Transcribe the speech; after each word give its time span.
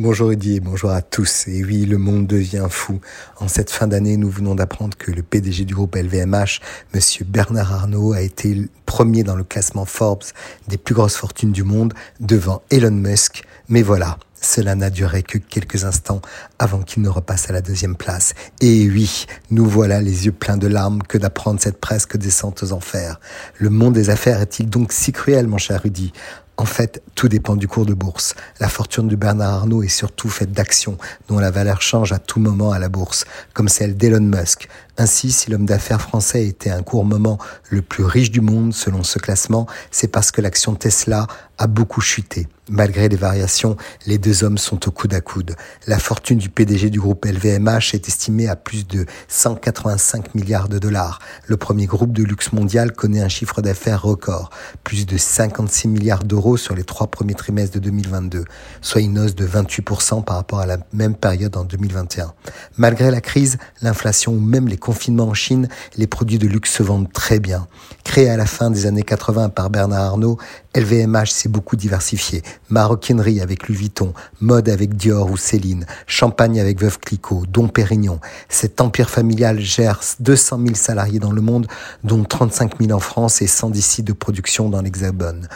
Bonjour 0.00 0.30
et 0.30 0.60
bonjour 0.60 0.90
à 0.90 1.02
tous. 1.02 1.48
Et 1.48 1.64
oui, 1.64 1.84
le 1.84 1.98
monde 1.98 2.28
devient 2.28 2.68
fou. 2.70 3.00
En 3.40 3.48
cette 3.48 3.72
fin 3.72 3.88
d'année, 3.88 4.16
nous 4.16 4.30
venons 4.30 4.54
d'apprendre 4.54 4.96
que 4.96 5.10
le 5.10 5.24
PDG 5.24 5.64
du 5.64 5.74
groupe 5.74 5.96
LVMH, 5.96 6.60
monsieur 6.94 7.24
Bernard 7.24 7.72
Arnault, 7.72 8.12
a 8.12 8.20
été 8.20 8.68
premier 8.86 9.24
dans 9.24 9.34
le 9.34 9.42
classement 9.42 9.86
Forbes 9.86 10.22
des 10.68 10.78
plus 10.78 10.94
grosses 10.94 11.16
fortunes 11.16 11.50
du 11.50 11.64
monde 11.64 11.94
devant 12.20 12.62
Elon 12.70 12.92
Musk. 12.92 13.42
Mais 13.68 13.82
voilà, 13.82 14.18
cela 14.40 14.76
n'a 14.76 14.90
duré 14.90 15.24
que 15.24 15.36
quelques 15.36 15.82
instants 15.82 16.22
avant 16.60 16.82
qu'il 16.82 17.02
ne 17.02 17.08
repasse 17.08 17.50
à 17.50 17.52
la 17.52 17.60
deuxième 17.60 17.96
place. 17.96 18.34
Et 18.60 18.88
oui, 18.88 19.26
nous 19.50 19.66
voilà 19.66 20.00
les 20.00 20.26
yeux 20.26 20.32
pleins 20.32 20.58
de 20.58 20.68
larmes 20.68 21.02
que 21.02 21.18
d'apprendre 21.18 21.60
cette 21.60 21.80
presque 21.80 22.16
descente 22.16 22.62
aux 22.62 22.72
enfers. 22.72 23.18
Le 23.56 23.68
monde 23.68 23.94
des 23.94 24.10
affaires 24.10 24.40
est-il 24.40 24.70
donc 24.70 24.92
si 24.92 25.10
cruel, 25.10 25.48
mon 25.48 25.58
cher 25.58 25.82
Rudy 25.82 26.12
en 26.58 26.64
fait, 26.64 27.02
tout 27.14 27.28
dépend 27.28 27.54
du 27.54 27.68
cours 27.68 27.86
de 27.86 27.94
bourse. 27.94 28.34
La 28.58 28.68
fortune 28.68 29.06
de 29.06 29.14
Bernard 29.14 29.54
Arnault 29.54 29.84
est 29.84 29.88
surtout 29.88 30.28
faite 30.28 30.50
d'actions 30.50 30.98
dont 31.28 31.38
la 31.38 31.52
valeur 31.52 31.80
change 31.80 32.12
à 32.12 32.18
tout 32.18 32.40
moment 32.40 32.72
à 32.72 32.80
la 32.80 32.88
bourse, 32.88 33.24
comme 33.54 33.68
celle 33.68 33.96
d'Elon 33.96 34.20
Musk. 34.20 34.68
Ainsi, 34.98 35.30
si 35.30 35.50
l'homme 35.50 35.66
d'affaires 35.66 36.02
français 36.02 36.48
était 36.48 36.70
un 36.70 36.82
court 36.82 37.04
moment 37.04 37.38
le 37.70 37.80
plus 37.80 38.04
riche 38.04 38.32
du 38.32 38.40
monde 38.40 38.74
selon 38.74 39.04
ce 39.04 39.20
classement, 39.20 39.68
c'est 39.92 40.08
parce 40.08 40.32
que 40.32 40.40
l'action 40.40 40.74
Tesla 40.74 41.28
a 41.58 41.68
beaucoup 41.68 42.00
chuté. 42.00 42.48
Malgré 42.70 43.08
les 43.08 43.16
variations, 43.16 43.76
les 44.06 44.18
deux 44.18 44.44
hommes 44.44 44.58
sont 44.58 44.88
au 44.88 44.90
coude 44.90 45.14
à 45.14 45.22
coude. 45.22 45.56
La 45.86 45.98
fortune 45.98 46.36
du 46.36 46.50
PDG 46.50 46.90
du 46.90 47.00
groupe 47.00 47.24
LVMH 47.24 47.94
est 47.94 48.08
estimée 48.08 48.46
à 48.46 48.56
plus 48.56 48.86
de 48.86 49.06
185 49.28 50.34
milliards 50.34 50.68
de 50.68 50.78
dollars. 50.78 51.18
Le 51.46 51.56
premier 51.56 51.86
groupe 51.86 52.12
de 52.12 52.22
luxe 52.22 52.52
mondial 52.52 52.92
connaît 52.92 53.22
un 53.22 53.28
chiffre 53.28 53.62
d'affaires 53.62 54.02
record, 54.02 54.50
plus 54.84 55.06
de 55.06 55.16
56 55.16 55.88
milliards 55.88 56.24
d'euros 56.24 56.58
sur 56.58 56.74
les 56.74 56.84
trois 56.84 57.06
premiers 57.06 57.34
trimestres 57.34 57.74
de 57.74 57.80
2022, 57.80 58.44
soit 58.82 59.00
une 59.00 59.18
hausse 59.18 59.34
de 59.34 59.46
28% 59.46 60.22
par 60.22 60.36
rapport 60.36 60.60
à 60.60 60.66
la 60.66 60.76
même 60.92 61.14
période 61.14 61.56
en 61.56 61.64
2021. 61.64 62.34
Malgré 62.76 63.10
la 63.10 63.22
crise, 63.22 63.56
l'inflation 63.80 64.32
ou 64.32 64.40
même 64.40 64.68
les 64.68 64.76
confinements 64.76 65.28
en 65.28 65.34
Chine, 65.34 65.68
les 65.96 66.06
produits 66.06 66.38
de 66.38 66.46
luxe 66.46 66.72
se 66.72 66.82
vendent 66.82 67.10
très 67.12 67.40
bien. 67.40 67.66
Créé 68.08 68.30
à 68.30 68.38
la 68.38 68.46
fin 68.46 68.70
des 68.70 68.86
années 68.86 69.02
80 69.02 69.50
par 69.50 69.68
Bernard 69.68 70.02
Arnault, 70.02 70.38
LVMH 70.74 71.26
s'est 71.26 71.50
beaucoup 71.50 71.76
diversifié. 71.76 72.42
Maroquinerie 72.70 73.42
avec 73.42 73.68
Louis 73.68 73.76
Vuitton, 73.76 74.14
mode 74.40 74.70
avec 74.70 74.96
Dior 74.96 75.30
ou 75.30 75.36
Céline, 75.36 75.84
champagne 76.06 76.58
avec 76.58 76.80
Veuve 76.80 76.98
Clicquot, 77.00 77.44
Dom 77.46 77.70
Pérignon. 77.70 78.18
Cet 78.48 78.80
empire 78.80 79.10
familial 79.10 79.60
gère 79.60 80.00
200 80.20 80.58
000 80.58 80.74
salariés 80.74 81.18
dans 81.18 81.32
le 81.32 81.42
monde, 81.42 81.66
dont 82.02 82.24
35 82.24 82.80
000 82.80 82.92
en 82.92 82.98
France 82.98 83.42
et 83.42 83.46
110 83.46 83.82
sites 83.82 84.06
de 84.06 84.14
production 84.14 84.70
dans 84.70 84.80
l'Hexagone. 84.80 85.46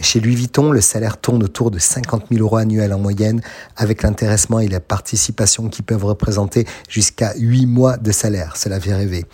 Chez 0.00 0.20
Louis 0.20 0.34
Vuitton, 0.34 0.72
le 0.72 0.80
salaire 0.80 1.18
tourne 1.18 1.42
autour 1.44 1.70
de 1.70 1.78
50 1.78 2.24
000 2.30 2.42
euros 2.42 2.56
annuels 2.56 2.92
en 2.92 2.98
moyenne, 2.98 3.40
avec 3.76 4.02
l'intéressement 4.02 4.58
et 4.58 4.68
la 4.68 4.80
participation 4.80 5.68
qui 5.68 5.82
peuvent 5.82 6.04
représenter 6.04 6.66
jusqu'à 6.88 7.32
8 7.38 7.66
mois 7.66 7.96
de 7.96 8.10
salaire. 8.10 8.56
Cela 8.56 8.80
fait 8.80 8.94
rêver. 8.94 9.24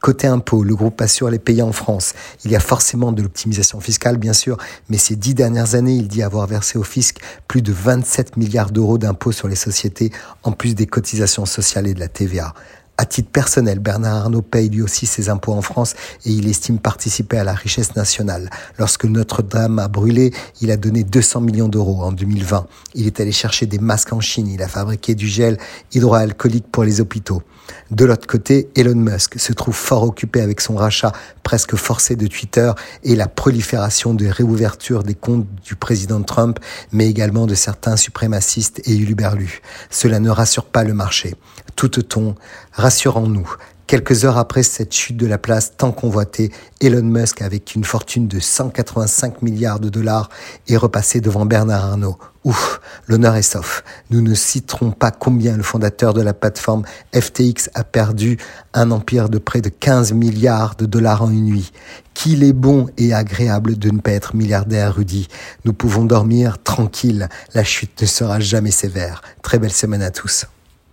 Côté 0.00 0.26
impôt, 0.26 0.62
le 0.62 0.74
groupe 0.74 1.00
assure 1.00 1.30
les 1.30 1.38
payants 1.38 1.68
en 1.68 1.72
France. 1.72 2.12
Il 2.44 2.50
y 2.50 2.56
a 2.56 2.60
forcément 2.60 3.12
de 3.12 3.22
l'optimisation 3.22 3.80
fiscale, 3.80 4.18
bien 4.18 4.32
sûr, 4.34 4.58
mais 4.88 4.98
ces 4.98 5.16
dix 5.16 5.34
dernières 5.34 5.74
années, 5.74 5.94
il 5.94 6.08
dit 6.08 6.22
avoir 6.22 6.46
versé 6.46 6.78
au 6.78 6.84
fisc 6.84 7.18
plus 7.48 7.62
de 7.62 7.72
27 7.72 8.36
milliards 8.36 8.70
d'euros 8.70 8.98
d'impôts 8.98 9.32
sur 9.32 9.48
les 9.48 9.56
sociétés, 9.56 10.10
en 10.42 10.52
plus 10.52 10.74
des 10.74 10.86
cotisations 10.86 11.46
sociales 11.46 11.86
et 11.86 11.94
de 11.94 12.00
la 12.00 12.08
TVA. 12.08 12.54
À 13.00 13.06
titre 13.06 13.30
personnel, 13.30 13.78
Bernard 13.78 14.14
Arnault 14.16 14.42
paye 14.42 14.68
lui 14.68 14.82
aussi 14.82 15.06
ses 15.06 15.30
impôts 15.30 15.54
en 15.54 15.62
France 15.62 15.94
et 16.26 16.32
il 16.32 16.46
estime 16.46 16.78
participer 16.78 17.38
à 17.38 17.44
la 17.44 17.54
richesse 17.54 17.96
nationale. 17.96 18.50
Lorsque 18.78 19.06
Notre-Dame 19.06 19.78
a 19.78 19.88
brûlé, 19.88 20.34
il 20.60 20.70
a 20.70 20.76
donné 20.76 21.02
200 21.02 21.40
millions 21.40 21.68
d'euros 21.68 22.02
en 22.02 22.12
2020. 22.12 22.66
Il 22.94 23.06
est 23.06 23.18
allé 23.18 23.32
chercher 23.32 23.64
des 23.64 23.78
masques 23.78 24.12
en 24.12 24.20
Chine, 24.20 24.48
il 24.48 24.62
a 24.62 24.68
fabriqué 24.68 25.14
du 25.14 25.28
gel 25.28 25.56
hydroalcoolique 25.94 26.70
pour 26.70 26.84
les 26.84 27.00
hôpitaux. 27.00 27.42
De 27.90 28.04
l'autre 28.04 28.26
côté, 28.26 28.68
Elon 28.76 28.94
Musk 28.94 29.38
se 29.38 29.52
trouve 29.52 29.74
fort 29.74 30.04
occupé 30.04 30.40
avec 30.40 30.60
son 30.60 30.76
rachat 30.76 31.12
presque 31.42 31.76
forcé 31.76 32.16
de 32.16 32.26
Twitter 32.26 32.72
et 33.02 33.16
la 33.16 33.28
prolifération 33.28 34.14
de 34.14 34.26
réouverture 34.26 35.02
des 35.02 35.14
comptes 35.14 35.46
du 35.64 35.74
président 35.74 36.22
Trump, 36.22 36.58
mais 36.92 37.08
également 37.08 37.46
de 37.46 37.54
certains 37.54 37.96
suprémacistes 37.96 38.80
et 38.86 38.96
uluberlus. 38.96 39.60
Cela 39.90 40.20
ne 40.20 40.30
rassure 40.30 40.64
pas 40.66 40.84
le 40.84 40.94
marché. 40.94 41.34
Tout 41.76 41.88
ton 41.88 42.34
rassurons-nous. 42.72 43.56
Quelques 43.90 44.24
heures 44.24 44.38
après 44.38 44.62
cette 44.62 44.94
chute 44.94 45.16
de 45.16 45.26
la 45.26 45.36
place 45.36 45.72
tant 45.76 45.90
convoitée, 45.90 46.52
Elon 46.80 47.02
Musk, 47.02 47.42
avec 47.42 47.74
une 47.74 47.82
fortune 47.82 48.28
de 48.28 48.38
185 48.38 49.42
milliards 49.42 49.80
de 49.80 49.88
dollars, 49.88 50.28
est 50.68 50.76
repassé 50.76 51.20
devant 51.20 51.44
Bernard 51.44 51.86
Arnault. 51.86 52.16
Ouf, 52.44 52.80
l'honneur 53.08 53.34
est 53.34 53.42
sauf. 53.42 53.82
Nous 54.10 54.20
ne 54.20 54.32
citerons 54.32 54.92
pas 54.92 55.10
combien 55.10 55.56
le 55.56 55.64
fondateur 55.64 56.14
de 56.14 56.22
la 56.22 56.34
plateforme 56.34 56.84
FTX 57.12 57.68
a 57.74 57.82
perdu 57.82 58.38
un 58.74 58.92
empire 58.92 59.28
de 59.28 59.38
près 59.38 59.60
de 59.60 59.70
15 59.70 60.12
milliards 60.12 60.76
de 60.76 60.86
dollars 60.86 61.22
en 61.22 61.30
une 61.32 61.46
nuit. 61.46 61.72
Qu'il 62.14 62.44
est 62.44 62.52
bon 62.52 62.86
et 62.96 63.12
agréable 63.12 63.76
de 63.76 63.90
ne 63.90 63.98
pas 63.98 64.12
être 64.12 64.36
milliardaire, 64.36 64.94
Rudy. 64.94 65.26
Nous 65.64 65.72
pouvons 65.72 66.04
dormir 66.04 66.62
tranquille. 66.62 67.28
La 67.54 67.64
chute 67.64 68.00
ne 68.00 68.06
sera 68.06 68.38
jamais 68.38 68.70
sévère. 68.70 69.20
Très 69.42 69.58
belle 69.58 69.72
semaine 69.72 70.02
à 70.02 70.12
tous. 70.12 70.46